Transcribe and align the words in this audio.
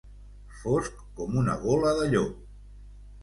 Fosc 0.61 1.03
com 1.19 1.37
una 1.43 1.55
gola 1.65 1.91
de 1.99 2.07
llop. 2.15 2.39